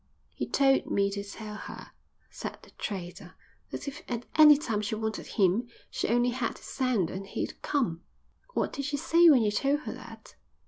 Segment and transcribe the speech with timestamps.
[0.33, 1.91] "He told me to tell her,"
[2.31, 3.35] said the trader,
[3.69, 7.61] "that if at any time she wanted him she only had to send and he'd
[7.61, 8.01] come."
[8.55, 10.33] "What did she say when you told her that?"